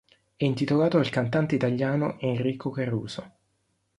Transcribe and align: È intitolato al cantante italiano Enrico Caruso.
È 0.35 0.45
intitolato 0.45 0.97
al 0.97 1.11
cantante 1.11 1.53
italiano 1.53 2.17
Enrico 2.21 2.71
Caruso. 2.71 3.33